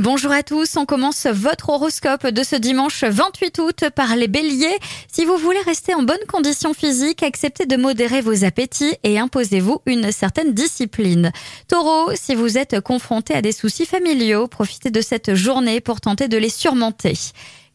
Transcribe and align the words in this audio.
Bonjour 0.00 0.32
à 0.32 0.42
tous, 0.42 0.78
on 0.78 0.86
commence 0.86 1.26
votre 1.26 1.68
horoscope 1.68 2.26
de 2.26 2.42
ce 2.42 2.56
dimanche 2.56 3.04
28 3.04 3.58
août 3.58 3.84
par 3.94 4.16
les 4.16 4.28
béliers. 4.28 4.78
Si 5.12 5.26
vous 5.26 5.36
voulez 5.36 5.60
rester 5.66 5.92
en 5.92 6.02
bonne 6.02 6.24
condition 6.26 6.72
physique, 6.72 7.22
acceptez 7.22 7.66
de 7.66 7.76
modérer 7.76 8.22
vos 8.22 8.46
appétits 8.46 8.94
et 9.04 9.18
imposez-vous 9.18 9.82
une 9.84 10.10
certaine 10.10 10.54
discipline. 10.54 11.32
Taureau, 11.68 12.12
si 12.14 12.34
vous 12.34 12.56
êtes 12.56 12.80
confronté 12.80 13.34
à 13.34 13.42
des 13.42 13.52
soucis 13.52 13.84
familiaux, 13.84 14.48
profitez 14.48 14.90
de 14.90 15.02
cette 15.02 15.34
journée 15.34 15.82
pour 15.82 16.00
tenter 16.00 16.28
de 16.28 16.38
les 16.38 16.48
surmonter. 16.48 17.18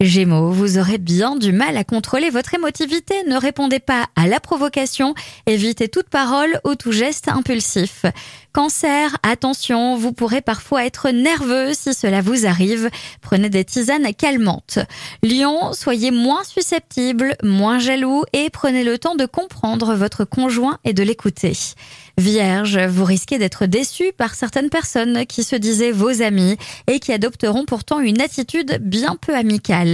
Gémeaux, 0.02 0.50
vous 0.50 0.78
aurez 0.78 0.98
bien 0.98 1.38
du 1.38 1.54
mal 1.54 1.78
à 1.78 1.86
contrôler 1.86 2.30
votre 2.30 2.54
émotivité. 2.54 3.16
Ne 3.28 3.38
répondez 3.38 3.80
pas 3.80 4.08
à 4.18 4.28
la 4.28 4.42
provocation. 4.42 5.16
Évitez 5.46 5.88
toute 5.88 6.10
parole 6.10 6.60
ou 6.66 6.76
tout 6.76 6.92
geste 6.92 7.30
impulsif. 7.30 8.06
Cancer, 8.52 9.18
attention, 9.24 9.96
vous 9.96 10.12
pourrez 10.12 10.42
parfois 10.42 10.86
être 10.86 11.10
nerveux 11.12 11.74
si 11.74 11.94
cela 11.94 12.22
vous 12.22 12.46
arrive. 12.46 12.90
Prenez 13.22 13.50
des 13.50 13.64
tisanes 13.64 14.14
calmantes. 14.14 14.80
Lion, 15.24 15.72
soyez 15.72 16.12
moins 16.12 16.44
susceptible, 16.44 17.36
moins 17.42 17.80
jaloux 17.80 18.24
et 18.34 18.50
prenez 18.50 18.84
le 18.84 18.98
temps 18.98 19.16
de 19.16 19.26
comprendre 19.26 19.96
votre 19.96 20.26
conjoint 20.26 20.78
et 20.84 20.94
de 20.94 21.04
l'écouter. 21.04 21.54
Vierge, 22.18 22.78
vous 22.78 23.04
risquez 23.04 23.38
d'être 23.38 23.66
déçu 23.66 24.14
par 24.18 24.36
certaines 24.36 24.70
personnes 24.70 25.26
qui 25.26 25.44
se 25.44 25.58
disaient 25.58 25.92
vos 25.92 26.22
amis 26.22 26.58
et 26.88 27.00
qui 27.00 27.12
adopteront 27.12 27.66
pourtant 27.66 28.00
une 28.00 28.22
attitude 28.22 28.80
bien 28.82 29.18
peu 29.20 29.36
amicale. 29.36 29.85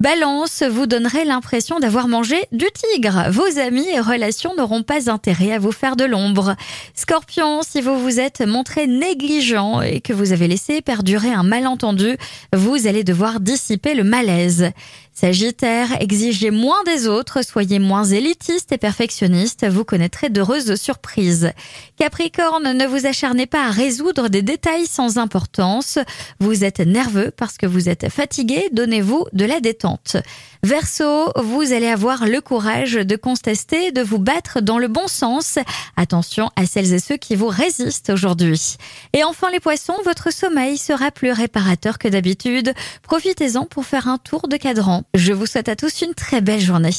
Balance, 0.00 0.62
vous 0.62 0.86
donnerez 0.86 1.24
l'impression 1.24 1.80
d'avoir 1.80 2.08
mangé 2.08 2.36
du 2.52 2.66
tigre. 2.92 3.26
Vos 3.30 3.58
amis 3.58 3.88
et 3.88 4.00
relations 4.00 4.54
n'auront 4.56 4.82
pas 4.82 5.10
intérêt 5.10 5.52
à 5.52 5.58
vous 5.58 5.72
faire 5.72 5.96
de 5.96 6.04
l'ombre. 6.04 6.56
Scorpion, 6.94 7.62
si 7.62 7.80
vous 7.80 7.98
vous 7.98 8.20
êtes 8.20 8.40
montré 8.40 8.86
négligent 8.86 9.82
et 9.82 10.00
que 10.00 10.12
vous 10.12 10.32
avez 10.32 10.48
laissé 10.48 10.82
perdurer 10.82 11.32
un 11.32 11.42
malentendu, 11.42 12.16
vous 12.52 12.86
allez 12.86 13.04
devoir 13.04 13.40
dissiper 13.40 13.94
le 13.94 14.04
malaise. 14.04 14.72
Sagittaire, 15.20 16.00
exigez 16.00 16.52
moins 16.52 16.84
des 16.84 17.08
autres, 17.08 17.42
soyez 17.44 17.80
moins 17.80 18.04
élitiste 18.04 18.70
et 18.70 18.78
perfectionniste, 18.78 19.66
vous 19.68 19.82
connaîtrez 19.82 20.28
d'heureuses 20.28 20.76
surprises. 20.76 21.50
Capricorne, 21.96 22.72
ne 22.72 22.86
vous 22.86 23.04
acharnez 23.04 23.46
pas 23.46 23.66
à 23.66 23.72
résoudre 23.72 24.28
des 24.28 24.42
détails 24.42 24.86
sans 24.86 25.18
importance. 25.18 25.98
Vous 26.38 26.62
êtes 26.62 26.78
nerveux 26.78 27.32
parce 27.36 27.56
que 27.56 27.66
vous 27.66 27.88
êtes 27.88 28.10
fatigué, 28.10 28.68
donnez-vous 28.70 29.26
de 29.32 29.44
la 29.44 29.58
détente. 29.58 30.18
Verseau, 30.62 31.32
vous 31.36 31.72
allez 31.72 31.88
avoir 31.88 32.26
le 32.26 32.40
courage 32.40 32.94
de 32.94 33.16
contester, 33.16 33.90
de 33.90 34.02
vous 34.02 34.20
battre 34.20 34.60
dans 34.60 34.78
le 34.78 34.86
bon 34.86 35.08
sens. 35.08 35.58
Attention 35.96 36.50
à 36.54 36.64
celles 36.64 36.92
et 36.92 37.00
ceux 37.00 37.16
qui 37.16 37.34
vous 37.34 37.48
résistent 37.48 38.10
aujourd'hui. 38.10 38.76
Et 39.14 39.24
enfin 39.24 39.50
les 39.50 39.60
poissons, 39.60 39.96
votre 40.04 40.32
sommeil 40.32 40.78
sera 40.78 41.10
plus 41.10 41.32
réparateur 41.32 41.98
que 41.98 42.06
d'habitude. 42.06 42.72
Profitez-en 43.02 43.66
pour 43.66 43.84
faire 43.84 44.06
un 44.06 44.18
tour 44.18 44.46
de 44.46 44.56
cadran. 44.56 45.02
Je 45.14 45.32
vous 45.32 45.46
souhaite 45.46 45.68
à 45.68 45.76
tous 45.76 46.02
une 46.02 46.14
très 46.14 46.40
belle 46.40 46.60
journée. 46.60 46.90